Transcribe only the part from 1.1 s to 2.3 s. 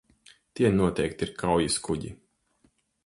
ir kaujaskuģi.